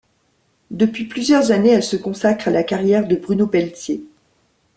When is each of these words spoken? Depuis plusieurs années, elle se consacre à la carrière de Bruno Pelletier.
Depuis 0.71 1.05
plusieurs 1.05 1.51
années, 1.51 1.69
elle 1.73 1.83
se 1.83 1.95
consacre 1.95 2.47
à 2.47 2.51
la 2.51 2.63
carrière 2.63 3.07
de 3.07 3.15
Bruno 3.15 3.45
Pelletier. 3.45 4.03